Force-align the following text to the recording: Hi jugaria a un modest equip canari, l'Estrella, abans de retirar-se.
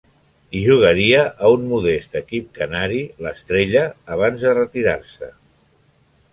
Hi 0.53 0.61
jugaria 0.67 1.19
a 1.25 1.51
un 1.57 1.67
modest 1.73 2.17
equip 2.21 2.49
canari, 2.57 2.99
l'Estrella, 3.27 3.87
abans 4.19 4.49
de 4.49 4.59
retirar-se. 4.61 5.35